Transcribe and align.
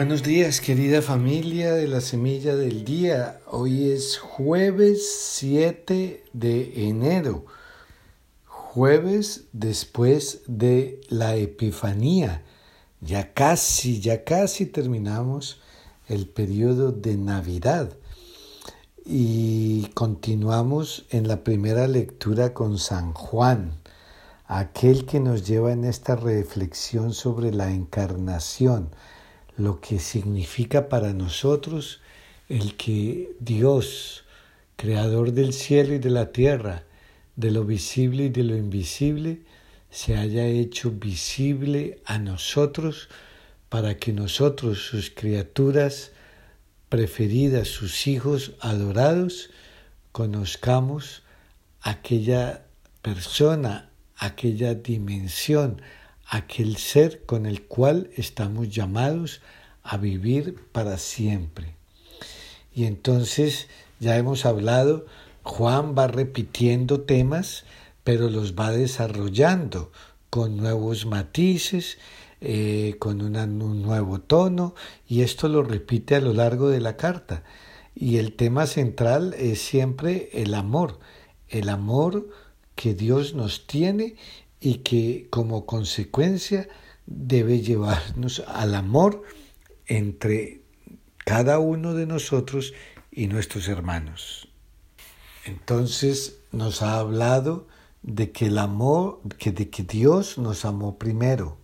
Buenos 0.00 0.22
días, 0.22 0.62
querida 0.62 1.02
familia 1.02 1.74
de 1.74 1.86
la 1.86 2.00
Semilla 2.00 2.56
del 2.56 2.86
Día. 2.86 3.38
Hoy 3.46 3.90
es 3.90 4.16
jueves 4.16 5.06
7 5.34 6.24
de 6.32 6.88
enero, 6.88 7.44
jueves 8.46 9.44
después 9.52 10.40
de 10.46 11.02
la 11.10 11.36
Epifanía. 11.36 12.42
Ya 13.02 13.34
casi, 13.34 14.00
ya 14.00 14.24
casi 14.24 14.64
terminamos 14.64 15.60
el 16.08 16.26
periodo 16.26 16.92
de 16.92 17.18
Navidad 17.18 17.92
y 19.04 19.90
continuamos 19.92 21.04
en 21.10 21.28
la 21.28 21.44
primera 21.44 21.86
lectura 21.88 22.54
con 22.54 22.78
San 22.78 23.12
Juan, 23.12 23.74
aquel 24.46 25.04
que 25.04 25.20
nos 25.20 25.46
lleva 25.46 25.72
en 25.72 25.84
esta 25.84 26.16
reflexión 26.16 27.12
sobre 27.12 27.52
la 27.52 27.70
encarnación 27.70 28.88
lo 29.60 29.80
que 29.80 29.98
significa 29.98 30.88
para 30.88 31.12
nosotros 31.12 32.00
el 32.48 32.76
que 32.76 33.36
Dios, 33.38 34.24
creador 34.76 35.32
del 35.32 35.52
cielo 35.52 35.94
y 35.94 35.98
de 35.98 36.10
la 36.10 36.32
tierra, 36.32 36.84
de 37.36 37.52
lo 37.52 37.64
visible 37.64 38.24
y 38.24 38.28
de 38.30 38.42
lo 38.42 38.56
invisible, 38.56 39.42
se 39.90 40.16
haya 40.16 40.46
hecho 40.46 40.90
visible 40.90 42.00
a 42.04 42.18
nosotros 42.18 43.08
para 43.68 43.98
que 43.98 44.12
nosotros, 44.12 44.84
sus 44.84 45.10
criaturas 45.10 46.12
preferidas, 46.88 47.68
sus 47.68 48.08
hijos 48.08 48.52
adorados, 48.60 49.50
conozcamos 50.10 51.22
aquella 51.80 52.64
persona, 53.00 53.90
aquella 54.16 54.74
dimensión, 54.74 55.80
aquel 56.30 56.76
ser 56.76 57.26
con 57.26 57.44
el 57.44 57.62
cual 57.62 58.08
estamos 58.16 58.70
llamados 58.70 59.42
a 59.82 59.96
vivir 59.96 60.56
para 60.70 60.96
siempre. 60.96 61.74
Y 62.72 62.84
entonces 62.84 63.66
ya 63.98 64.16
hemos 64.16 64.46
hablado, 64.46 65.06
Juan 65.42 65.96
va 65.98 66.06
repitiendo 66.06 67.00
temas, 67.00 67.64
pero 68.04 68.30
los 68.30 68.54
va 68.54 68.70
desarrollando 68.70 69.90
con 70.30 70.56
nuevos 70.56 71.04
matices, 71.04 71.98
eh, 72.40 72.94
con 73.00 73.20
un 73.20 73.82
nuevo 73.82 74.20
tono, 74.20 74.76
y 75.08 75.22
esto 75.22 75.48
lo 75.48 75.64
repite 75.64 76.14
a 76.14 76.20
lo 76.20 76.32
largo 76.32 76.68
de 76.68 76.80
la 76.80 76.96
carta. 76.96 77.42
Y 77.92 78.18
el 78.18 78.34
tema 78.34 78.68
central 78.68 79.34
es 79.36 79.60
siempre 79.60 80.30
el 80.32 80.54
amor, 80.54 81.00
el 81.48 81.68
amor 81.68 82.30
que 82.76 82.94
Dios 82.94 83.34
nos 83.34 83.66
tiene 83.66 84.14
y 84.60 84.78
que 84.78 85.26
como 85.30 85.66
consecuencia 85.66 86.68
debe 87.06 87.60
llevarnos 87.60 88.44
al 88.46 88.74
amor 88.74 89.22
entre 89.86 90.62
cada 91.24 91.58
uno 91.58 91.94
de 91.94 92.06
nosotros 92.06 92.74
y 93.10 93.26
nuestros 93.26 93.68
hermanos. 93.68 94.48
Entonces 95.44 96.38
nos 96.52 96.82
ha 96.82 96.98
hablado 96.98 97.66
de 98.02 98.30
que 98.30 98.46
el 98.46 98.58
amor, 98.58 99.20
que 99.38 99.52
de 99.52 99.70
que 99.70 99.82
Dios 99.82 100.38
nos 100.38 100.64
amó 100.64 100.98
primero. 100.98 101.58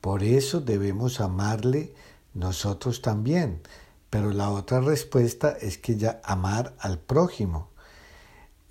Por 0.00 0.22
eso 0.22 0.60
debemos 0.60 1.20
amarle 1.20 1.94
nosotros 2.34 3.02
también. 3.02 3.62
Pero 4.10 4.32
la 4.32 4.50
otra 4.50 4.80
respuesta 4.80 5.56
es 5.60 5.78
que 5.78 5.96
ya 5.96 6.20
amar 6.24 6.74
al 6.78 6.98
prójimo. 6.98 7.70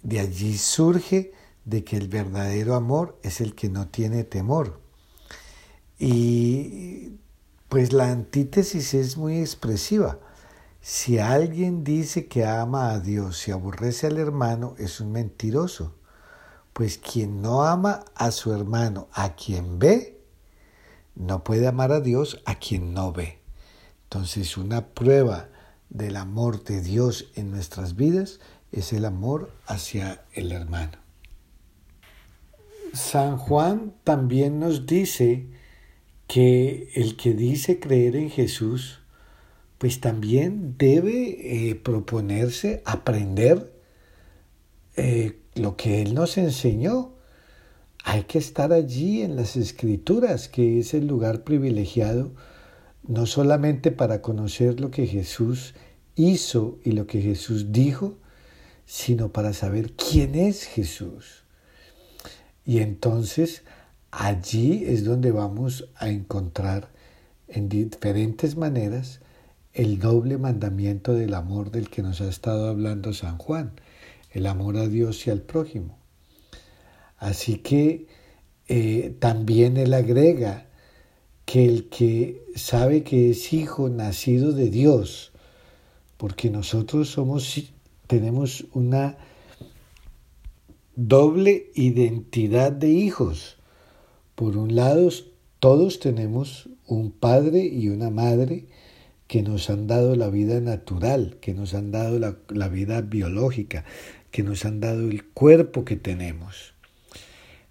De 0.01 0.19
allí 0.19 0.57
surge 0.57 1.33
de 1.65 1.83
que 1.83 1.97
el 1.97 2.07
verdadero 2.07 2.75
amor 2.75 3.19
es 3.23 3.41
el 3.41 3.55
que 3.55 3.69
no 3.69 3.87
tiene 3.87 4.23
temor. 4.23 4.79
Y 5.99 7.13
pues 7.69 7.91
la 7.91 8.11
antítesis 8.11 8.93
es 8.93 9.17
muy 9.17 9.39
expresiva. 9.39 10.19
Si 10.81 11.17
alguien 11.17 11.83
dice 11.83 12.27
que 12.27 12.45
ama 12.45 12.91
a 12.91 12.99
Dios 12.99 13.47
y 13.47 13.51
aborrece 13.51 14.07
al 14.07 14.17
hermano, 14.17 14.75
es 14.77 14.99
un 14.99 15.11
mentiroso. 15.11 15.95
Pues 16.73 16.97
quien 16.97 17.41
no 17.41 17.63
ama 17.63 18.05
a 18.13 18.31
su 18.31 18.53
hermano, 18.53 19.07
a 19.13 19.35
quien 19.35 19.79
ve, 19.79 20.21
no 21.15 21.43
puede 21.43 21.67
amar 21.67 21.91
a 21.91 22.01
Dios 22.01 22.41
a 22.45 22.55
quien 22.55 22.93
no 22.93 23.11
ve. 23.11 23.39
Entonces 24.03 24.57
una 24.57 24.87
prueba 24.89 25.49
del 25.89 26.17
amor 26.17 26.63
de 26.63 26.81
Dios 26.81 27.31
en 27.35 27.51
nuestras 27.51 27.95
vidas 27.95 28.39
es 28.71 28.93
el 28.93 29.05
amor 29.05 29.51
hacia 29.65 30.25
el 30.33 30.51
hermano. 30.51 31.04
San 32.95 33.37
Juan 33.37 33.93
también 34.03 34.59
nos 34.59 34.85
dice 34.85 35.47
que 36.27 36.89
el 36.95 37.17
que 37.17 37.33
dice 37.33 37.79
creer 37.79 38.15
en 38.15 38.29
Jesús, 38.29 39.01
pues 39.77 39.99
también 39.99 40.75
debe 40.77 41.69
eh, 41.69 41.75
proponerse 41.75 42.81
aprender 42.85 43.73
eh, 44.95 45.39
lo 45.55 45.75
que 45.75 46.01
Él 46.01 46.13
nos 46.13 46.37
enseñó. 46.37 47.13
Hay 48.03 48.23
que 48.23 48.37
estar 48.37 48.71
allí 48.71 49.21
en 49.21 49.35
las 49.35 49.55
escrituras, 49.55 50.47
que 50.47 50.79
es 50.79 50.93
el 50.93 51.07
lugar 51.07 51.43
privilegiado, 51.43 52.31
no 53.03 53.25
solamente 53.25 53.91
para 53.91 54.21
conocer 54.21 54.79
lo 54.79 54.89
que 54.89 55.05
Jesús 55.05 55.75
hizo 56.15 56.79
y 56.83 56.91
lo 56.93 57.07
que 57.07 57.21
Jesús 57.21 57.71
dijo, 57.71 58.17
sino 58.85 59.31
para 59.31 59.53
saber 59.53 59.93
quién 59.93 60.35
es 60.35 60.63
Jesús. 60.63 61.44
Y 62.65 62.79
entonces 62.79 63.63
allí 64.11 64.85
es 64.85 65.03
donde 65.03 65.31
vamos 65.31 65.89
a 65.95 66.09
encontrar 66.09 66.89
en 67.47 67.69
diferentes 67.69 68.57
maneras 68.57 69.19
el 69.73 69.99
doble 69.99 70.37
mandamiento 70.37 71.13
del 71.13 71.33
amor 71.33 71.69
del 71.69 71.89
que 71.89 72.01
nos 72.01 72.21
ha 72.21 72.29
estado 72.29 72.69
hablando 72.69 73.13
San 73.13 73.37
Juan, 73.37 73.73
el 74.31 74.47
amor 74.47 74.77
a 74.77 74.87
Dios 74.87 75.27
y 75.27 75.31
al 75.31 75.41
prójimo. 75.41 75.97
Así 77.17 77.57
que 77.57 78.07
eh, 78.67 79.15
también 79.19 79.77
él 79.77 79.93
agrega 79.93 80.65
que 81.45 81.65
el 81.65 81.89
que 81.89 82.43
sabe 82.55 83.03
que 83.03 83.29
es 83.31 83.53
hijo 83.53 83.89
nacido 83.89 84.51
de 84.51 84.69
Dios, 84.69 85.31
porque 86.17 86.49
nosotros 86.49 87.09
somos, 87.09 87.71
tenemos 88.07 88.65
una 88.73 89.17
doble 90.95 91.71
identidad 91.75 92.71
de 92.71 92.89
hijos. 92.89 93.57
Por 94.35 94.57
un 94.57 94.75
lado, 94.75 95.09
todos 95.59 95.99
tenemos 95.99 96.69
un 96.87 97.11
padre 97.11 97.65
y 97.65 97.89
una 97.89 98.09
madre 98.09 98.67
que 99.27 99.41
nos 99.41 99.69
han 99.69 99.87
dado 99.87 100.15
la 100.15 100.29
vida 100.29 100.59
natural, 100.61 101.37
que 101.41 101.53
nos 101.53 101.73
han 101.73 101.91
dado 101.91 102.19
la, 102.19 102.67
vida 102.67 103.01
biológica, 103.01 103.83
que 104.31 104.43
nos 104.43 104.65
han 104.65 104.79
dado 104.79 105.09
el 105.09 105.25
cuerpo 105.25 105.83
que 105.83 105.95
tenemos. 105.95 106.73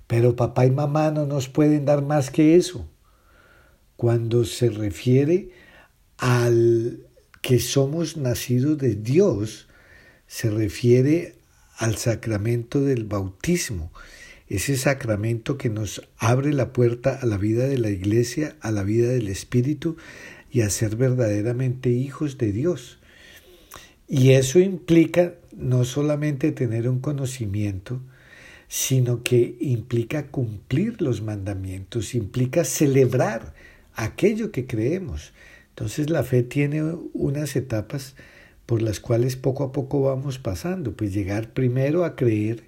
Pero 0.06 0.36
papá 0.36 0.66
y 0.66 0.70
mamá 0.70 1.10
no 1.10 1.26
nos 1.26 1.48
pueden 1.48 1.84
dar 1.84 2.02
más 2.02 2.30
que 2.30 2.56
eso. 2.56 2.88
Cuando 3.96 4.44
se 4.44 4.68
refiere 4.68 5.50
al 6.18 7.06
que 7.40 7.58
somos 7.58 8.16
nacidos 8.16 8.78
de 8.78 8.96
Dios, 8.96 9.68
se 10.26 10.50
refiere 10.50 11.36
al 11.76 11.96
sacramento 11.96 12.80
del 12.80 13.04
bautismo, 13.04 13.92
ese 14.48 14.76
sacramento 14.76 15.56
que 15.56 15.70
nos 15.70 16.02
abre 16.18 16.52
la 16.52 16.72
puerta 16.72 17.18
a 17.20 17.26
la 17.26 17.38
vida 17.38 17.66
de 17.66 17.78
la 17.78 17.90
iglesia, 17.90 18.56
a 18.60 18.70
la 18.70 18.82
vida 18.82 19.08
del 19.08 19.28
Espíritu 19.28 19.96
y 20.50 20.60
a 20.60 20.70
ser 20.70 20.96
verdaderamente 20.96 21.90
hijos 21.90 22.38
de 22.38 22.52
Dios. 22.52 22.98
Y 24.06 24.32
eso 24.32 24.58
implica 24.58 25.34
no 25.56 25.84
solamente 25.84 26.52
tener 26.52 26.88
un 26.88 27.00
conocimiento, 27.00 28.00
sino 28.68 29.22
que 29.22 29.56
implica 29.60 30.26
cumplir 30.26 31.00
los 31.00 31.22
mandamientos, 31.22 32.14
implica 32.14 32.64
celebrar 32.64 33.54
aquello 33.94 34.52
que 34.52 34.66
creemos. 34.66 35.32
Entonces 35.70 36.10
la 36.10 36.22
fe 36.22 36.42
tiene 36.42 36.82
unas 37.12 37.56
etapas 37.56 38.14
por 38.66 38.82
las 38.82 39.00
cuales 39.00 39.36
poco 39.36 39.64
a 39.64 39.72
poco 39.72 40.02
vamos 40.02 40.38
pasando, 40.38 40.96
pues 40.96 41.12
llegar 41.12 41.52
primero 41.52 42.04
a 42.04 42.16
creer, 42.16 42.64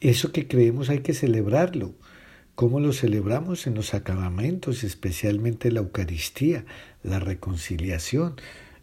eso 0.00 0.32
que 0.32 0.46
creemos 0.46 0.90
hay 0.90 1.00
que 1.00 1.14
celebrarlo. 1.14 1.94
¿Cómo 2.54 2.80
lo 2.80 2.92
celebramos? 2.92 3.66
En 3.66 3.74
los 3.74 3.88
sacramentos, 3.88 4.82
especialmente 4.82 5.70
la 5.70 5.80
Eucaristía, 5.80 6.64
la 7.02 7.18
reconciliación, 7.18 8.36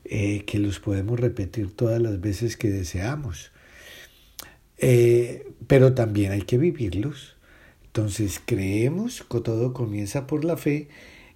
eh, 0.06 0.44
que 0.46 0.60
los 0.60 0.80
podemos 0.80 1.20
repetir 1.20 1.76
todas 1.76 2.02
las 2.02 2.22
veces 2.22 2.56
que 2.56 2.70
deseamos. 2.70 3.52
Eh, 4.78 5.52
pero 5.68 5.94
también 5.94 6.32
hay 6.32 6.44
que 6.44 6.58
vivirlos. 6.58 7.36
Entonces 7.86 8.42
creemos 8.46 9.24
todo 9.28 9.74
comienza 9.74 10.28
por 10.28 10.46
la 10.46 10.58
fe, 10.58 10.90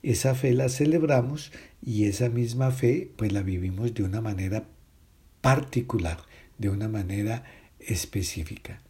esa 0.04 0.36
fe 0.36 0.54
la 0.54 0.70
celebramos 0.70 1.52
y 1.82 2.06
esa 2.06 2.30
misma 2.30 2.72
fe 2.72 3.12
pues 3.16 3.32
la 3.32 3.44
vivimos 3.44 3.94
de 3.94 4.04
una 4.04 4.22
manera 4.22 4.68
particular, 5.48 6.18
de 6.58 6.68
una 6.68 6.90
manera 6.90 7.46
específica. 7.80 8.82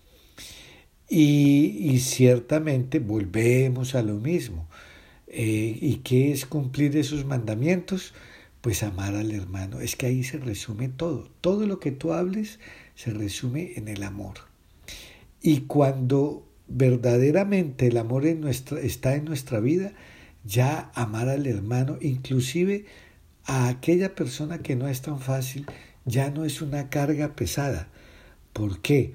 Y, 1.07 2.00
ciertamente 2.00 2.98
volvemos 2.98 3.94
a 3.94 4.01
lo 4.01 4.15
mismo. 4.15 4.68
Eh, 5.27 5.77
¿Y 5.80 5.98
qué 5.98 6.31
es 6.31 6.48
cumplir 6.48 6.98
esos 6.98 7.25
mandamientos? 7.25 8.15
Pues 8.62 8.81
amar 8.81 9.13
al 9.13 9.33
hermano. 9.33 9.81
Es 9.81 9.95
que 9.95 10.07
ahí 10.07 10.24
se 10.24 10.39
resume 10.39 10.89
todo. 10.89 11.30
Todo 11.42 11.68
lo 11.68 11.80
que 11.80 11.92
tú 11.92 12.12
hables 12.12 12.59
se 12.95 13.12
resume 13.12 13.74
en 13.75 13.88
el 13.88 14.01
amor. 14.01 14.38
Y 15.44 15.62
cuando 15.68 16.44
verdaderamente 16.68 17.86
el 17.86 17.98
amor 17.98 18.25
en 18.25 18.42
nuestra, 18.42 18.80
está 18.80 19.13
en 19.13 19.25
nuestra 19.25 19.59
vida, 19.59 19.94
ya 20.44 20.92
amar 20.95 21.30
al 21.30 21.45
hermano, 21.45 22.00
inclusive 22.01 22.86
a 23.45 23.68
aquella 23.68 24.15
persona 24.15 24.57
que 24.57 24.75
no 24.75 24.88
es 24.88 25.04
tan 25.04 25.19
fácil, 25.19 25.68
ya 26.07 26.31
no 26.31 26.45
es 26.45 26.62
una 26.62 26.89
carga 26.89 27.36
pesada. 27.36 27.89
¿Por 28.54 28.81
qué? 28.81 29.13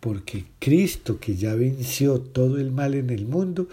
Porque 0.00 0.46
Cristo, 0.58 1.20
que 1.20 1.36
ya 1.36 1.54
venció 1.54 2.20
todo 2.20 2.58
el 2.58 2.72
mal 2.72 2.94
en 2.94 3.10
el 3.10 3.26
mundo, 3.26 3.68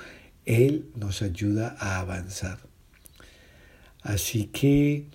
Él 0.46 0.86
nos 0.96 1.24
ayuda 1.24 1.76
a 1.80 2.00
avanzar. 2.00 2.60
Así 4.04 4.46
que 4.46 5.06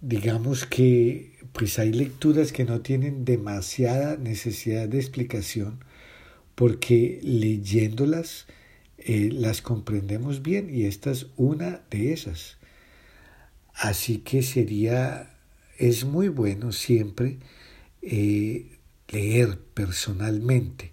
digamos 0.00 0.66
que 0.66 1.32
pues 1.52 1.78
hay 1.78 1.92
lecturas 1.92 2.52
que 2.52 2.64
no 2.64 2.80
tienen 2.80 3.24
demasiada 3.24 4.16
necesidad 4.16 4.88
de 4.88 4.98
explicación 4.98 5.78
porque 6.54 7.20
leyéndolas 7.22 8.46
eh, 8.98 9.30
las 9.32 9.62
comprendemos 9.62 10.42
bien 10.42 10.74
y 10.74 10.84
esta 10.84 11.10
es 11.10 11.26
una 11.36 11.82
de 11.90 12.12
esas. 12.12 12.58
Así 13.74 14.18
que 14.18 14.42
sería, 14.42 15.31
es 15.82 16.04
muy 16.04 16.28
bueno 16.28 16.70
siempre 16.70 17.38
eh, 18.02 18.78
leer 19.08 19.58
personalmente 19.74 20.92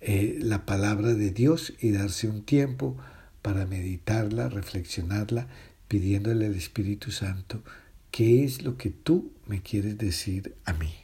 eh, 0.00 0.38
la 0.40 0.64
palabra 0.64 1.12
de 1.12 1.30
Dios 1.30 1.74
y 1.78 1.90
darse 1.90 2.28
un 2.28 2.42
tiempo 2.42 2.96
para 3.42 3.66
meditarla, 3.66 4.48
reflexionarla, 4.48 5.48
pidiéndole 5.88 6.46
al 6.46 6.54
Espíritu 6.54 7.10
Santo 7.10 7.62
qué 8.10 8.44
es 8.44 8.62
lo 8.62 8.78
que 8.78 8.88
tú 8.88 9.30
me 9.46 9.60
quieres 9.60 9.98
decir 9.98 10.54
a 10.64 10.72
mí. 10.72 10.94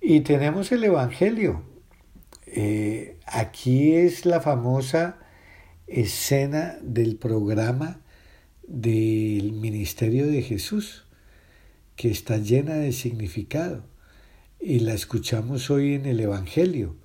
Y 0.00 0.20
tenemos 0.20 0.72
el 0.72 0.84
Evangelio. 0.84 1.62
Eh, 2.46 3.18
aquí 3.26 3.92
es 3.92 4.24
la 4.24 4.40
famosa 4.40 5.18
escena 5.86 6.78
del 6.80 7.16
programa 7.16 8.00
del 8.66 9.52
ministerio 9.52 10.26
de 10.26 10.42
Jesús, 10.42 11.04
que 11.96 12.10
está 12.10 12.38
llena 12.38 12.74
de 12.74 12.92
significado 12.92 13.84
y 14.60 14.80
la 14.80 14.94
escuchamos 14.94 15.70
hoy 15.70 15.94
en 15.94 16.06
el 16.06 16.20
Evangelio, 16.20 16.96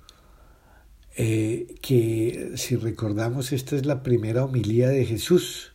eh, 1.16 1.74
que 1.82 2.52
si 2.56 2.76
recordamos 2.76 3.52
esta 3.52 3.76
es 3.76 3.86
la 3.86 4.02
primera 4.02 4.44
homilía 4.44 4.88
de 4.88 5.04
Jesús 5.04 5.72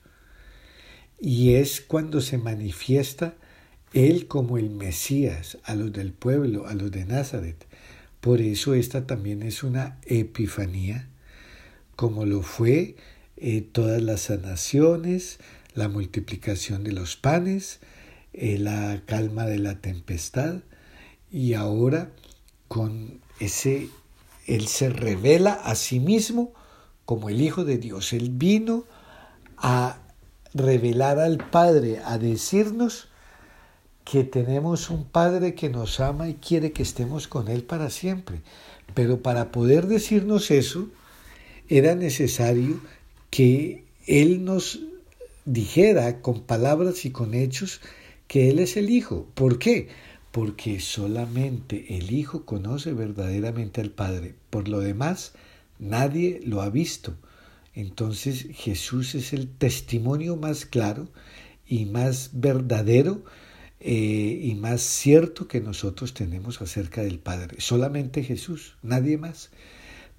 y 1.20 1.54
es 1.54 1.82
cuando 1.82 2.22
se 2.22 2.38
manifiesta 2.38 3.36
Él 3.94 4.28
como 4.28 4.58
el 4.58 4.70
Mesías 4.70 5.58
a 5.64 5.76
los 5.76 5.94
del 5.94 6.12
pueblo, 6.12 6.68
a 6.68 6.74
los 6.74 6.92
de 6.92 7.06
Nazaret. 7.06 7.66
Por 8.20 8.42
eso 8.42 8.74
esta 8.74 9.06
también 9.06 9.44
es 9.44 9.64
una 9.64 10.00
epifanía, 10.06 11.08
como 11.96 12.26
lo 12.26 12.42
fue 12.42 12.96
eh, 13.38 13.62
todas 13.62 14.02
las 14.02 14.22
sanaciones, 14.22 15.40
la 15.78 15.90
multiplicación 15.90 16.84
de 16.84 16.92
los 16.92 17.16
panes, 17.16 17.80
eh, 18.34 18.58
la 18.58 19.04
calma 19.06 19.46
de 19.46 19.60
la 19.60 19.80
tempestad, 19.80 20.56
y 21.32 21.54
ahora 21.54 22.12
con 22.68 23.22
ese, 23.40 23.90
Él 24.48 24.68
se 24.68 24.90
revela 24.90 25.54
a 25.54 25.76
sí 25.76 26.00
mismo 26.00 26.52
como 27.06 27.30
el 27.30 27.42
Hijo 27.42 27.64
de 27.64 27.78
Dios. 27.78 28.12
Él 28.12 28.32
vino 28.32 28.86
a 29.56 30.00
revelar 30.56 31.20
al 31.20 31.38
Padre, 31.38 32.00
a 32.04 32.18
decirnos 32.18 33.10
que 34.04 34.24
tenemos 34.24 34.90
un 34.90 35.06
Padre 35.06 35.54
que 35.54 35.70
nos 35.70 36.00
ama 36.00 36.28
y 36.28 36.36
quiere 36.36 36.72
que 36.72 36.82
estemos 36.82 37.28
con 37.28 37.50
Él 37.50 37.64
para 37.64 37.92
siempre. 37.92 38.42
Pero 38.96 39.22
para 39.22 39.52
poder 39.52 39.86
decirnos 39.86 40.50
eso, 40.50 40.90
era 41.70 41.94
necesario 41.94 42.82
que 43.30 43.86
Él 44.08 44.44
nos 44.44 44.80
dijera 45.48 46.22
con 46.22 46.42
palabras 46.42 47.06
y 47.06 47.12
con 47.12 47.34
hechos 47.34 47.82
que 48.28 48.50
Él 48.52 48.60
es 48.60 48.78
el 48.78 48.92
Hijo. 48.92 49.28
¿Por 49.34 49.58
qué? 49.58 49.90
porque 50.38 50.80
solamente 50.80 51.98
el 51.98 52.12
Hijo 52.12 52.46
conoce 52.46 52.94
verdaderamente 52.94 53.82
al 53.82 53.90
Padre. 53.90 54.36
Por 54.52 54.68
lo 54.68 54.82
demás, 54.82 55.34
nadie 55.80 56.42
lo 56.46 56.62
ha 56.62 56.70
visto. 56.70 57.16
Entonces 57.74 58.46
Jesús 58.54 59.16
es 59.16 59.34
el 59.34 59.50
testimonio 59.50 60.36
más 60.36 60.68
claro 60.68 61.10
y 61.66 61.86
más 61.86 62.30
verdadero 62.34 63.24
eh, 63.80 64.40
y 64.44 64.54
más 64.54 64.82
cierto 64.82 65.48
que 65.48 65.60
nosotros 65.60 66.14
tenemos 66.14 66.62
acerca 66.62 67.02
del 67.02 67.18
Padre. 67.18 67.60
Solamente 67.60 68.22
Jesús, 68.24 68.76
nadie 68.84 69.18
más. 69.18 69.50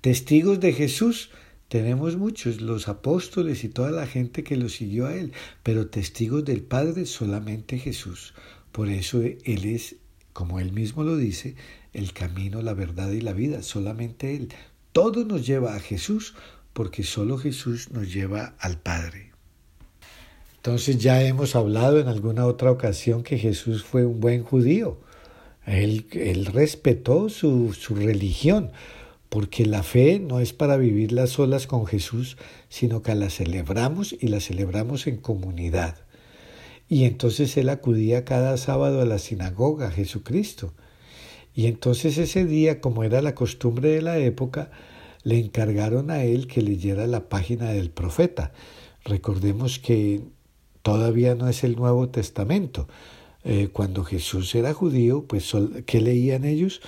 Testigos 0.01 0.59
de 0.59 0.73
Jesús 0.73 1.31
tenemos 1.69 2.17
muchos, 2.17 2.61
los 2.61 2.89
apóstoles 2.89 3.63
y 3.65 3.69
toda 3.69 3.91
la 3.91 4.07
gente 4.07 4.43
que 4.43 4.57
lo 4.57 4.69
siguió 4.69 5.07
a 5.07 5.15
Él, 5.15 5.33
pero 5.63 5.89
testigos 5.89 6.45
del 6.45 6.63
Padre 6.63 7.07
solamente 7.07 7.79
Jesús. 7.79 8.35
Por 8.73 8.89
eso 8.89 9.23
Él 9.23 9.65
es 9.65 9.97
como 10.39 10.61
él 10.61 10.73
mismo 10.73 11.03
lo 11.03 11.17
dice, 11.17 11.57
el 11.93 12.13
camino, 12.13 12.63
la 12.63 12.73
verdad 12.73 13.11
y 13.11 13.21
la 13.21 13.33
vida, 13.33 13.61
solamente 13.65 14.37
Él. 14.37 14.51
Todo 14.93 15.25
nos 15.25 15.45
lleva 15.45 15.75
a 15.75 15.81
Jesús 15.81 16.37
porque 16.73 17.03
solo 17.03 17.39
Jesús 17.39 17.91
nos 17.91 18.15
lleva 18.15 18.55
al 18.61 18.79
Padre. 18.79 19.33
Entonces 20.55 20.99
ya 20.99 21.25
hemos 21.25 21.57
hablado 21.57 21.99
en 21.99 22.07
alguna 22.07 22.47
otra 22.47 22.71
ocasión 22.71 23.25
que 23.25 23.37
Jesús 23.37 23.83
fue 23.83 24.07
un 24.07 24.21
buen 24.21 24.45
judío. 24.45 25.01
Él, 25.67 26.07
respetó 26.53 27.29
su 27.31 27.75
religión, 27.91 28.71
porque 29.29 29.67
la 29.67 29.83
fe 29.83 30.21
no 30.21 30.41
es 30.41 30.53
para 30.53 30.77
vivirla 30.77 31.27
solas 31.27 31.67
con 31.67 31.87
Jesús, 31.87 32.37
sino 32.69 33.03
que 33.03 33.15
la 33.15 33.31
celebramos 33.31 34.15
y 34.19 34.29
la 34.29 34.41
celebramos 34.41 35.07
en 35.07 35.19
comunidad. 35.19 35.97
Y 36.89 37.05
entonces 37.05 37.57
él 37.57 37.69
acudía 37.69 38.25
cada 38.25 38.57
sábado 38.57 39.03
a 39.03 39.05
la 39.05 39.19
sinagoga, 39.19 39.91
Jesucristo. 39.91 40.73
Y 41.55 41.67
entonces 41.67 42.17
ese 42.17 42.47
día, 42.47 42.81
como 42.81 43.05
era 43.05 43.21
la 43.21 43.35
costumbre 43.35 43.91
de 43.91 44.03
la 44.03 44.17
época, 44.19 44.71
le 45.25 45.39
encargaron 45.39 46.11
a 46.11 46.25
él 46.25 46.47
que 46.47 46.63
leyera 46.63 47.07
la 47.07 47.29
página 47.29 47.71
del 47.73 47.91
profeta. 47.91 48.53
Recordemos 49.05 49.79
que 49.79 50.23
todavía 50.83 51.35
no 51.35 51.49
es 51.49 51.65
el 51.65 51.77
Nuevo 51.77 52.09
Testamento. 52.09 52.89
Eh, 53.45 53.69
cuando 53.73 54.05
Jesús 54.05 54.55
era 54.55 54.73
judío, 54.73 55.25
pues 55.29 55.53
¿qué 55.85 56.01
leían 56.01 56.45
ellos? 56.45 56.81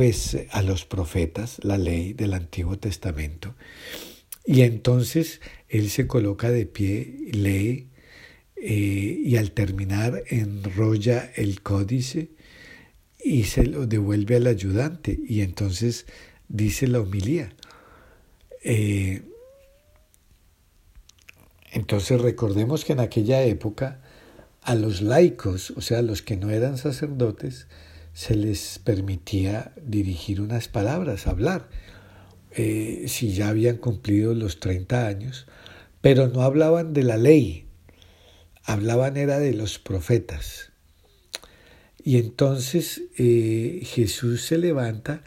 Pues 0.00 0.38
a 0.52 0.62
los 0.62 0.86
profetas, 0.86 1.62
la 1.62 1.76
ley 1.76 2.14
del 2.14 2.32
Antiguo 2.32 2.78
Testamento. 2.78 3.54
Y 4.46 4.62
entonces 4.62 5.42
él 5.68 5.90
se 5.90 6.06
coloca 6.06 6.50
de 6.50 6.64
pie, 6.64 7.28
lee 7.32 7.90
eh, 8.56 9.20
y 9.22 9.36
al 9.36 9.52
terminar 9.52 10.22
enrolla 10.28 11.30
el 11.36 11.60
códice 11.60 12.30
y 13.22 13.44
se 13.44 13.66
lo 13.66 13.86
devuelve 13.86 14.36
al 14.36 14.46
ayudante 14.46 15.20
y 15.22 15.42
entonces 15.42 16.06
dice 16.48 16.86
la 16.86 17.00
homilía. 17.00 17.52
Eh, 18.64 19.20
entonces 21.72 22.18
recordemos 22.22 22.86
que 22.86 22.94
en 22.94 23.00
aquella 23.00 23.42
época 23.42 24.00
a 24.62 24.74
los 24.74 25.02
laicos, 25.02 25.72
o 25.72 25.82
sea, 25.82 25.98
a 25.98 26.02
los 26.02 26.22
que 26.22 26.38
no 26.38 26.48
eran 26.48 26.78
sacerdotes, 26.78 27.66
se 28.20 28.34
les 28.34 28.78
permitía 28.78 29.72
dirigir 29.82 30.42
unas 30.42 30.68
palabras, 30.68 31.26
hablar, 31.26 31.70
eh, 32.50 33.06
si 33.08 33.32
ya 33.32 33.48
habían 33.48 33.78
cumplido 33.78 34.34
los 34.34 34.60
30 34.60 35.06
años, 35.06 35.46
pero 36.02 36.28
no 36.28 36.42
hablaban 36.42 36.92
de 36.92 37.02
la 37.02 37.16
ley, 37.16 37.64
hablaban 38.62 39.16
era 39.16 39.38
de 39.38 39.54
los 39.54 39.78
profetas. 39.78 40.70
Y 41.96 42.18
entonces 42.18 43.00
eh, 43.16 43.80
Jesús 43.84 44.42
se 44.42 44.58
levanta 44.58 45.24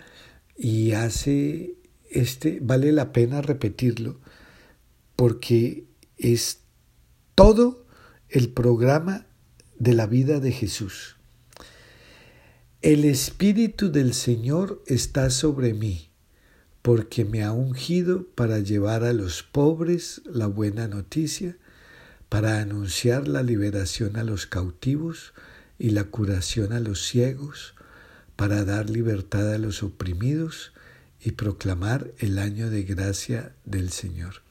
y 0.56 0.92
hace 0.92 1.78
este, 2.12 2.60
vale 2.62 2.92
la 2.92 3.12
pena 3.12 3.42
repetirlo, 3.42 4.20
porque 5.16 5.86
es 6.20 6.60
todo 7.34 7.88
el 8.30 8.50
programa 8.50 9.26
de 9.80 9.94
la 9.94 10.06
vida 10.06 10.40
de 10.40 10.52
Jesús. 10.52 11.18
El 12.84 13.06
Espíritu 13.06 13.94
del 13.94 14.14
Señor 14.14 14.84
está 14.88 15.30
sobre 15.30 15.74
mí, 15.74 16.10
porque 16.82 17.24
me 17.24 17.42
ha 17.42 17.54
ungido 17.54 18.28
para 18.36 18.60
llevar 18.60 19.06
a 19.06 19.14
los 19.14 19.42
pobres 19.42 20.22
la 20.26 20.48
buena 20.48 20.90
noticia, 20.90 21.56
para 22.28 22.60
anunciar 22.60 23.30
la 23.30 23.42
liberación 23.42 24.18
a 24.18 24.26
los 24.26 24.48
cautivos 24.48 25.34
y 25.80 25.92
la 25.92 26.04
curación 26.04 26.74
a 26.74 26.82
los 26.82 27.06
ciegos, 27.06 27.74
para 28.36 28.66
dar 28.66 28.90
libertad 28.90 29.54
a 29.54 29.60
los 29.60 29.82
oprimidos 29.82 30.74
y 31.22 31.32
proclamar 31.32 32.12
el 32.20 32.38
año 32.38 32.70
de 32.70 32.84
gracia 32.84 33.56
del 33.64 33.92
Señor. 33.92 34.42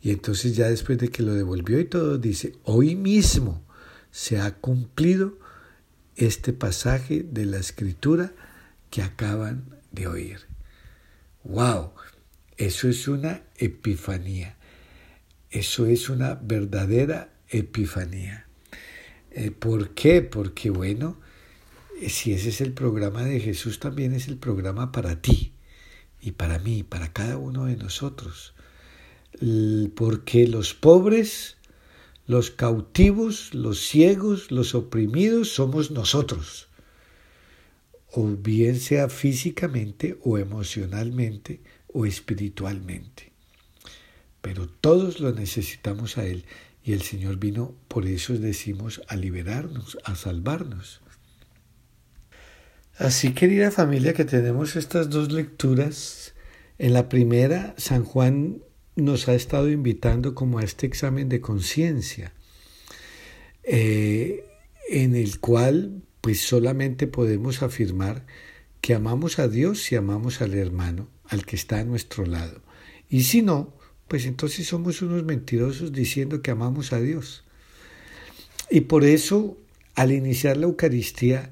Y 0.00 0.10
entonces 0.10 0.56
ya 0.56 0.68
después 0.68 0.98
de 0.98 1.10
que 1.10 1.22
lo 1.22 1.32
devolvió 1.32 1.78
y 1.78 1.84
todo, 1.84 2.18
dice, 2.18 2.56
hoy 2.64 2.96
mismo 2.96 3.64
se 4.10 4.40
ha 4.40 4.50
cumplido 4.56 5.38
este 6.16 6.52
pasaje 6.52 7.22
de 7.22 7.46
la 7.46 7.58
escritura 7.58 8.32
que 8.90 9.02
acaban 9.02 9.64
de 9.90 10.06
oír. 10.06 10.40
¡Wow! 11.44 11.92
Eso 12.56 12.88
es 12.88 13.08
una 13.08 13.42
epifanía. 13.56 14.56
Eso 15.50 15.86
es 15.86 16.08
una 16.08 16.34
verdadera 16.34 17.32
epifanía. 17.48 18.46
Eh, 19.30 19.50
¿Por 19.50 19.90
qué? 19.90 20.22
Porque 20.22 20.70
bueno, 20.70 21.18
eh, 22.00 22.10
si 22.10 22.32
ese 22.32 22.50
es 22.50 22.60
el 22.60 22.72
programa 22.72 23.24
de 23.24 23.40
Jesús, 23.40 23.80
también 23.80 24.14
es 24.14 24.28
el 24.28 24.36
programa 24.36 24.92
para 24.92 25.20
ti 25.20 25.52
y 26.20 26.32
para 26.32 26.58
mí, 26.58 26.82
para 26.82 27.12
cada 27.12 27.36
uno 27.38 27.66
de 27.66 27.76
nosotros. 27.76 28.54
Porque 29.96 30.46
los 30.46 30.74
pobres, 30.74 31.56
los 32.26 32.50
cautivos, 32.50 33.52
los 33.54 33.80
ciegos, 33.80 34.50
los 34.50 34.74
oprimidos 34.74 35.48
somos 35.48 35.90
nosotros. 35.90 36.68
O 38.12 38.26
bien 38.28 38.78
sea 38.78 39.08
físicamente 39.08 40.18
o 40.22 40.38
emocionalmente 40.38 41.60
o 41.92 42.06
espiritualmente. 42.06 43.32
Pero 44.40 44.68
todos 44.68 45.20
lo 45.20 45.32
necesitamos 45.32 46.18
a 46.18 46.26
Él 46.26 46.44
y 46.84 46.92
el 46.92 47.02
Señor 47.02 47.36
vino, 47.36 47.74
por 47.88 48.06
eso 48.06 48.34
decimos, 48.34 49.02
a 49.08 49.16
liberarnos, 49.16 49.98
a 50.04 50.14
salvarnos. 50.16 51.00
Así, 52.98 53.32
querida 53.32 53.70
familia, 53.70 54.12
que 54.12 54.24
tenemos 54.24 54.76
estas 54.76 55.08
dos 55.08 55.32
lecturas. 55.32 56.34
En 56.78 56.92
la 56.92 57.08
primera, 57.08 57.74
San 57.78 58.04
Juan 58.04 58.62
nos 58.96 59.28
ha 59.28 59.34
estado 59.34 59.70
invitando 59.70 60.34
como 60.34 60.58
a 60.58 60.64
este 60.64 60.86
examen 60.86 61.28
de 61.28 61.40
conciencia, 61.40 62.32
eh, 63.62 64.44
en 64.88 65.14
el 65.14 65.38
cual 65.40 66.02
pues 66.20 66.40
solamente 66.40 67.06
podemos 67.06 67.62
afirmar 67.62 68.26
que 68.80 68.94
amamos 68.94 69.38
a 69.38 69.48
Dios 69.48 69.82
si 69.82 69.96
amamos 69.96 70.40
al 70.40 70.54
hermano, 70.54 71.08
al 71.28 71.46
que 71.46 71.56
está 71.56 71.80
a 71.80 71.84
nuestro 71.84 72.26
lado. 72.26 72.60
Y 73.08 73.22
si 73.22 73.42
no, 73.42 73.74
pues 74.08 74.26
entonces 74.26 74.66
somos 74.66 75.02
unos 75.02 75.24
mentirosos 75.24 75.92
diciendo 75.92 76.42
que 76.42 76.50
amamos 76.50 76.92
a 76.92 77.00
Dios. 77.00 77.44
Y 78.70 78.82
por 78.82 79.04
eso, 79.04 79.56
al 79.94 80.12
iniciar 80.12 80.56
la 80.56 80.66
Eucaristía, 80.66 81.50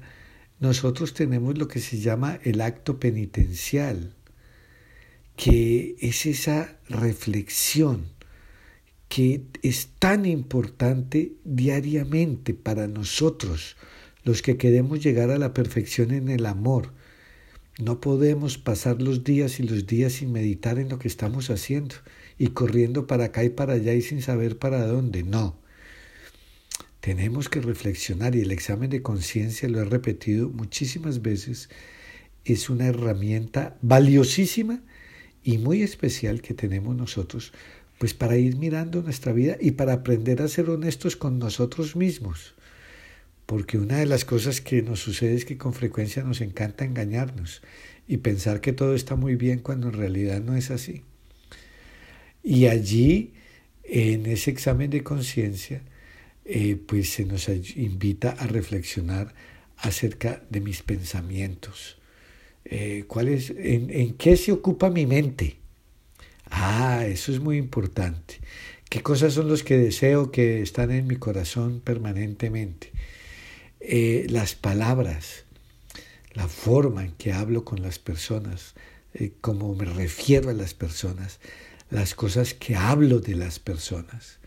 nosotros 0.59 1.13
tenemos 1.13 1.57
lo 1.57 1.67
que 1.67 1.79
se 1.79 1.99
llama 1.99 2.39
el 2.43 2.61
acto 2.61 2.99
penitencial, 2.99 4.13
que 5.41 5.95
es 5.99 6.27
esa 6.27 6.77
reflexión 6.87 8.05
que 9.09 9.41
es 9.63 9.89
tan 9.97 10.27
importante 10.27 11.33
diariamente 11.43 12.53
para 12.53 12.87
nosotros, 12.87 13.75
los 14.23 14.43
que 14.43 14.57
queremos 14.57 15.03
llegar 15.03 15.31
a 15.31 15.39
la 15.39 15.51
perfección 15.51 16.11
en 16.11 16.29
el 16.29 16.45
amor. 16.45 16.93
No 17.79 17.99
podemos 18.01 18.59
pasar 18.59 19.01
los 19.01 19.23
días 19.23 19.59
y 19.59 19.63
los 19.63 19.87
días 19.87 20.13
sin 20.13 20.31
meditar 20.31 20.77
en 20.77 20.89
lo 20.89 20.99
que 20.99 21.07
estamos 21.07 21.49
haciendo 21.49 21.95
y 22.37 22.49
corriendo 22.49 23.07
para 23.07 23.25
acá 23.25 23.43
y 23.43 23.49
para 23.49 23.73
allá 23.73 23.95
y 23.95 24.03
sin 24.03 24.21
saber 24.21 24.59
para 24.59 24.85
dónde. 24.85 25.23
No. 25.23 25.57
Tenemos 26.99 27.49
que 27.49 27.61
reflexionar 27.61 28.35
y 28.35 28.41
el 28.41 28.51
examen 28.51 28.91
de 28.91 29.01
conciencia, 29.01 29.67
lo 29.69 29.81
he 29.81 29.85
repetido 29.85 30.49
muchísimas 30.49 31.23
veces, 31.23 31.67
es 32.45 32.69
una 32.69 32.85
herramienta 32.85 33.79
valiosísima 33.81 34.83
y 35.43 35.57
muy 35.57 35.81
especial 35.81 36.41
que 36.41 36.53
tenemos 36.53 36.95
nosotros, 36.95 37.53
pues 37.97 38.13
para 38.13 38.37
ir 38.37 38.55
mirando 38.57 39.01
nuestra 39.01 39.31
vida 39.31 39.57
y 39.59 39.71
para 39.71 39.93
aprender 39.93 40.41
a 40.41 40.47
ser 40.47 40.69
honestos 40.69 41.15
con 41.15 41.39
nosotros 41.39 41.95
mismos. 41.95 42.55
Porque 43.45 43.77
una 43.77 43.97
de 43.97 44.05
las 44.05 44.25
cosas 44.25 44.61
que 44.61 44.81
nos 44.81 44.99
sucede 44.99 45.35
es 45.35 45.45
que 45.45 45.57
con 45.57 45.73
frecuencia 45.73 46.23
nos 46.23 46.41
encanta 46.41 46.85
engañarnos 46.85 47.61
y 48.07 48.17
pensar 48.17 48.61
que 48.61 48.73
todo 48.73 48.95
está 48.95 49.15
muy 49.15 49.35
bien 49.35 49.59
cuando 49.59 49.89
en 49.89 49.93
realidad 49.93 50.41
no 50.41 50.55
es 50.55 50.71
así. 50.71 51.03
Y 52.43 52.65
allí, 52.65 53.33
en 53.83 54.25
ese 54.25 54.51
examen 54.51 54.89
de 54.89 55.03
conciencia, 55.03 55.83
eh, 56.45 56.75
pues 56.75 57.11
se 57.11 57.25
nos 57.25 57.49
invita 57.49 58.31
a 58.31 58.47
reflexionar 58.47 59.33
acerca 59.77 60.41
de 60.49 60.61
mis 60.61 60.81
pensamientos. 60.81 62.00
Eh, 62.65 63.05
¿cuál 63.07 63.27
es, 63.27 63.49
en, 63.49 63.89
¿En 63.89 64.13
qué 64.13 64.37
se 64.37 64.51
ocupa 64.51 64.89
mi 64.89 65.05
mente? 65.05 65.57
Ah, 66.49 67.05
eso 67.07 67.31
es 67.31 67.39
muy 67.39 67.57
importante. 67.57 68.39
¿Qué 68.89 69.01
cosas 69.01 69.33
son 69.33 69.47
los 69.47 69.63
que 69.63 69.77
deseo 69.77 70.31
que 70.31 70.61
están 70.61 70.91
en 70.91 71.07
mi 71.07 71.15
corazón 71.15 71.79
permanentemente? 71.79 72.91
Eh, 73.79 74.27
las 74.29 74.55
palabras, 74.55 75.45
la 76.33 76.47
forma 76.47 77.05
en 77.05 77.13
que 77.13 77.31
hablo 77.31 77.63
con 77.63 77.81
las 77.81 77.99
personas, 77.99 78.75
cómo 79.41 79.75
me 79.75 79.85
refiero 79.85 80.49
a 80.49 80.53
las 80.53 80.73
personas, 80.73 81.39
las 81.89 82.15
cosas 82.15 82.53
que 82.53 82.75
hablo 82.75 83.19
de 83.19 83.35
las 83.35 83.59
personas, 83.59 84.39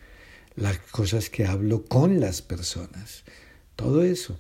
las 0.57 0.79
cosas 0.79 1.31
que 1.31 1.45
hablo 1.45 1.85
con 1.85 2.21
las 2.21 2.43
personas, 2.43 3.25
todo 3.77 4.05
eso. 4.05 4.39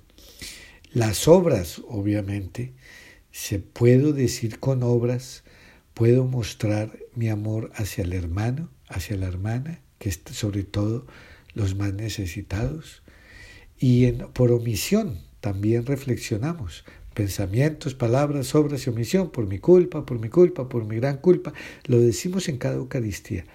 Las 0.92 1.28
obras, 1.28 1.80
obviamente, 1.88 2.72
se 3.34 3.58
puedo 3.58 4.12
decir 4.12 4.60
con 4.60 4.84
obras, 4.84 5.42
puedo 5.92 6.24
mostrar 6.24 6.96
mi 7.16 7.28
amor 7.28 7.72
hacia 7.74 8.04
el 8.04 8.12
hermano, 8.12 8.70
hacia 8.86 9.16
la 9.16 9.26
hermana, 9.26 9.80
que 9.98 10.08
es 10.08 10.20
sobre 10.30 10.62
todo 10.62 11.04
los 11.52 11.74
más 11.74 11.92
necesitados. 11.94 13.02
Y 13.76 14.04
en, 14.04 14.18
por 14.18 14.52
omisión 14.52 15.18
también 15.40 15.84
reflexionamos 15.84 16.84
pensamientos, 17.12 17.94
palabras, 17.94 18.54
obras 18.54 18.86
y 18.86 18.90
omisión, 18.90 19.32
por 19.32 19.48
mi 19.48 19.58
culpa, 19.58 20.06
por 20.06 20.20
mi 20.20 20.28
culpa, 20.28 20.68
por 20.68 20.84
mi 20.84 20.94
gran 20.94 21.16
culpa. 21.16 21.52
Lo 21.86 21.98
decimos 21.98 22.48
en 22.48 22.56
cada 22.56 22.76
Eucaristía. 22.76 23.46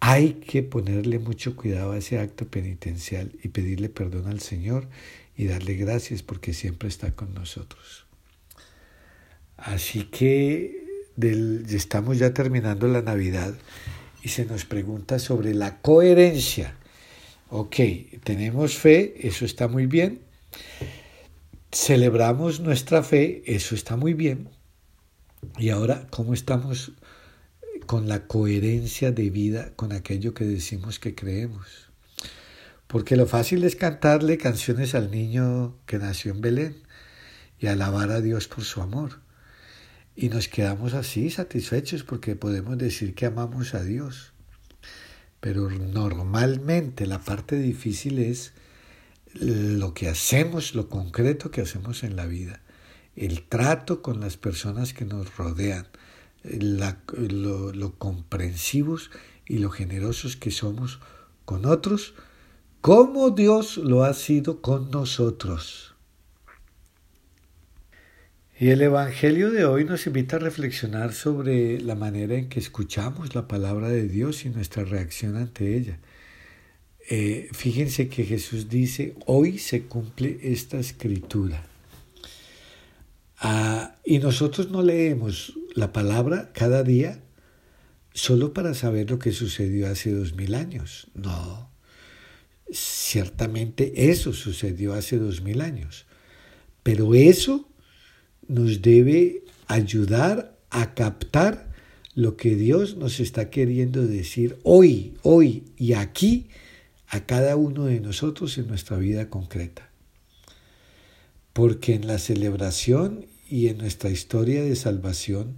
Hay 0.00 0.40
que 0.40 0.62
ponerle 0.62 1.18
mucho 1.18 1.54
cuidado 1.54 1.92
a 1.92 1.98
ese 1.98 2.18
acto 2.18 2.46
penitencial 2.48 3.36
y 3.42 3.48
pedirle 3.48 3.90
perdón 3.90 4.26
al 4.26 4.40
Señor 4.40 4.88
y 5.36 5.44
darle 5.44 5.74
gracias 5.74 6.22
porque 6.22 6.54
siempre 6.54 6.88
está 6.88 7.14
con 7.14 7.34
nosotros. 7.34 8.05
Así 9.56 10.04
que 10.04 10.84
estamos 11.68 12.18
ya 12.18 12.34
terminando 12.34 12.88
la 12.88 13.02
Navidad 13.02 13.54
y 14.22 14.28
se 14.28 14.44
nos 14.44 14.64
pregunta 14.64 15.18
sobre 15.18 15.54
la 15.54 15.80
coherencia. 15.80 16.76
Ok, 17.48 17.76
tenemos 18.24 18.76
fe, 18.76 19.26
eso 19.26 19.44
está 19.44 19.68
muy 19.68 19.86
bien 19.86 20.20
celebramos 21.76 22.60
nuestra 22.60 23.02
fe, 23.02 23.42
eso 23.46 23.74
está 23.74 23.96
muy 23.96 24.14
bien. 24.14 24.48
Y 25.58 25.68
ahora, 25.68 26.06
¿cómo 26.10 26.32
estamos 26.32 26.92
con 27.86 28.08
la 28.08 28.26
coherencia 28.26 29.12
de 29.12 29.28
vida 29.28 29.72
con 29.76 29.92
aquello 29.92 30.32
que 30.32 30.44
decimos 30.44 30.98
que 30.98 31.14
creemos? 31.14 31.90
Porque 32.86 33.16
lo 33.16 33.26
fácil 33.26 33.64
es 33.64 33.76
cantarle 33.76 34.38
canciones 34.38 34.94
al 34.94 35.10
niño 35.10 35.76
que 35.84 35.98
nació 35.98 36.32
en 36.32 36.40
Belén 36.40 36.76
y 37.58 37.66
alabar 37.66 38.10
a 38.10 38.22
Dios 38.22 38.48
por 38.48 38.64
su 38.64 38.80
amor. 38.80 39.20
Y 40.16 40.30
nos 40.30 40.48
quedamos 40.48 40.94
así 40.94 41.28
satisfechos 41.28 42.02
porque 42.02 42.36
podemos 42.36 42.78
decir 42.78 43.14
que 43.14 43.26
amamos 43.26 43.74
a 43.74 43.82
Dios. 43.82 44.32
Pero 45.40 45.68
normalmente 45.68 47.06
la 47.06 47.20
parte 47.20 47.58
difícil 47.58 48.18
es 48.18 48.54
lo 49.34 49.92
que 49.92 50.08
hacemos, 50.08 50.74
lo 50.74 50.88
concreto 50.88 51.50
que 51.50 51.60
hacemos 51.60 52.02
en 52.02 52.16
la 52.16 52.24
vida, 52.24 52.62
el 53.14 53.42
trato 53.42 54.00
con 54.00 54.20
las 54.20 54.38
personas 54.38 54.94
que 54.94 55.04
nos 55.04 55.36
rodean, 55.36 55.86
lo, 56.42 57.72
lo 57.72 57.98
comprensivos 57.98 59.10
y 59.46 59.58
lo 59.58 59.68
generosos 59.68 60.36
que 60.36 60.50
somos 60.50 61.00
con 61.44 61.66
otros, 61.66 62.14
como 62.80 63.30
Dios 63.30 63.76
lo 63.76 64.04
ha 64.04 64.14
sido 64.14 64.62
con 64.62 64.90
nosotros. 64.90 65.95
Y 68.58 68.70
el 68.70 68.80
Evangelio 68.80 69.50
de 69.50 69.66
hoy 69.66 69.84
nos 69.84 70.06
invita 70.06 70.36
a 70.36 70.38
reflexionar 70.38 71.12
sobre 71.12 71.78
la 71.78 71.94
manera 71.94 72.36
en 72.36 72.48
que 72.48 72.58
escuchamos 72.58 73.34
la 73.34 73.46
palabra 73.46 73.90
de 73.90 74.08
Dios 74.08 74.46
y 74.46 74.48
nuestra 74.48 74.82
reacción 74.82 75.36
ante 75.36 75.76
ella. 75.76 75.98
Eh, 77.10 77.50
fíjense 77.52 78.08
que 78.08 78.24
Jesús 78.24 78.70
dice, 78.70 79.14
hoy 79.26 79.58
se 79.58 79.82
cumple 79.82 80.38
esta 80.42 80.78
escritura. 80.78 81.66
Ah, 83.40 83.96
y 84.06 84.20
nosotros 84.20 84.70
no 84.70 84.82
leemos 84.82 85.52
la 85.74 85.92
palabra 85.92 86.50
cada 86.54 86.82
día 86.82 87.20
solo 88.14 88.54
para 88.54 88.72
saber 88.72 89.10
lo 89.10 89.18
que 89.18 89.32
sucedió 89.32 89.86
hace 89.86 90.12
dos 90.12 90.34
mil 90.34 90.54
años. 90.54 91.08
No, 91.12 91.70
ciertamente 92.72 94.10
eso 94.10 94.32
sucedió 94.32 94.94
hace 94.94 95.18
dos 95.18 95.42
mil 95.42 95.60
años. 95.60 96.06
Pero 96.82 97.14
eso 97.14 97.68
nos 98.48 98.82
debe 98.82 99.42
ayudar 99.66 100.56
a 100.70 100.94
captar 100.94 101.72
lo 102.14 102.36
que 102.36 102.56
Dios 102.56 102.96
nos 102.96 103.20
está 103.20 103.50
queriendo 103.50 104.06
decir 104.06 104.58
hoy, 104.62 105.14
hoy 105.22 105.64
y 105.76 105.92
aquí 105.92 106.48
a 107.08 107.26
cada 107.26 107.56
uno 107.56 107.84
de 107.84 108.00
nosotros 108.00 108.56
en 108.58 108.66
nuestra 108.68 108.96
vida 108.96 109.28
concreta. 109.28 109.90
Porque 111.52 111.94
en 111.94 112.06
la 112.06 112.18
celebración 112.18 113.26
y 113.48 113.68
en 113.68 113.78
nuestra 113.78 114.10
historia 114.10 114.62
de 114.62 114.76
salvación 114.76 115.56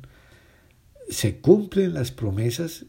se 1.09 1.39
cumplen 1.39 1.95
las 1.95 2.11
promesas 2.11 2.85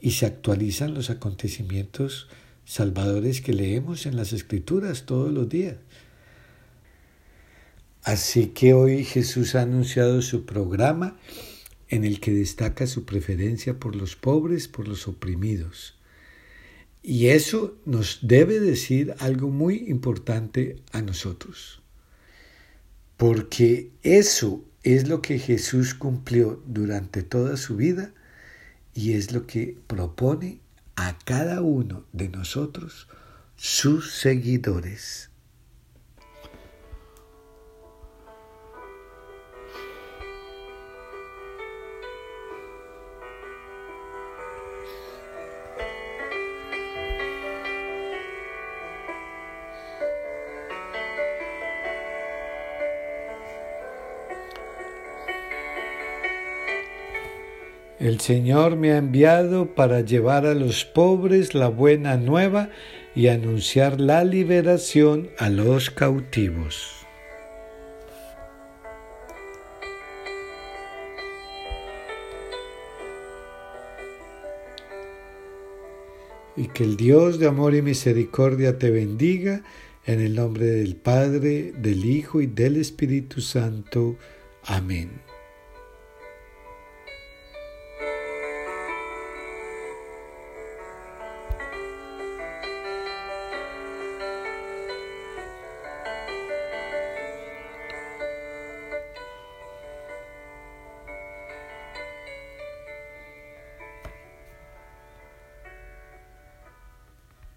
y 0.00 0.12
se 0.12 0.26
actualizan 0.26 0.94
los 0.94 1.10
acontecimientos 1.10 2.28
salvadores 2.64 3.40
que 3.40 3.54
leemos 3.54 4.06
en 4.06 4.16
las 4.16 4.32
escrituras 4.32 5.06
todos 5.06 5.32
los 5.32 5.48
días. 5.48 5.76
Así 8.08 8.46
que 8.46 8.72
hoy 8.72 9.04
Jesús 9.04 9.54
ha 9.54 9.60
anunciado 9.60 10.22
su 10.22 10.46
programa 10.46 11.18
en 11.90 12.04
el 12.06 12.20
que 12.20 12.32
destaca 12.32 12.86
su 12.86 13.04
preferencia 13.04 13.78
por 13.78 13.94
los 13.94 14.16
pobres, 14.16 14.66
por 14.66 14.88
los 14.88 15.06
oprimidos. 15.06 15.94
Y 17.02 17.26
eso 17.26 17.76
nos 17.84 18.20
debe 18.22 18.60
decir 18.60 19.14
algo 19.18 19.50
muy 19.50 19.84
importante 19.88 20.76
a 20.92 21.02
nosotros. 21.02 21.82
Porque 23.18 23.90
eso 24.02 24.64
es 24.82 25.06
lo 25.06 25.20
que 25.20 25.38
Jesús 25.38 25.92
cumplió 25.92 26.62
durante 26.64 27.22
toda 27.22 27.58
su 27.58 27.76
vida 27.76 28.14
y 28.94 29.12
es 29.12 29.32
lo 29.32 29.46
que 29.46 29.76
propone 29.86 30.60
a 30.96 31.18
cada 31.26 31.60
uno 31.60 32.06
de 32.14 32.30
nosotros, 32.30 33.06
sus 33.56 34.14
seguidores. 34.14 35.28
El 58.00 58.20
Señor 58.20 58.76
me 58.76 58.92
ha 58.92 58.98
enviado 58.98 59.74
para 59.74 60.02
llevar 60.02 60.46
a 60.46 60.54
los 60.54 60.84
pobres 60.84 61.52
la 61.54 61.68
buena 61.68 62.16
nueva 62.16 62.70
y 63.16 63.26
anunciar 63.26 64.00
la 64.00 64.22
liberación 64.22 65.30
a 65.36 65.50
los 65.50 65.90
cautivos. 65.90 66.94
Y 76.54 76.68
que 76.68 76.84
el 76.84 76.96
Dios 76.96 77.40
de 77.40 77.48
amor 77.48 77.74
y 77.74 77.82
misericordia 77.82 78.78
te 78.78 78.90
bendiga 78.92 79.64
en 80.06 80.20
el 80.20 80.36
nombre 80.36 80.66
del 80.66 80.94
Padre, 80.94 81.72
del 81.76 82.04
Hijo 82.04 82.40
y 82.40 82.46
del 82.46 82.76
Espíritu 82.76 83.40
Santo. 83.40 84.16
Amén. 84.64 85.10